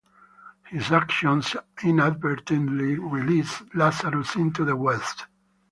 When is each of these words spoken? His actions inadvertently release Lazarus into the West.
His 0.65 0.91
actions 0.91 1.55
inadvertently 1.83 2.97
release 2.97 3.61
Lazarus 3.75 4.35
into 4.35 4.65
the 4.65 4.75
West. 4.75 5.27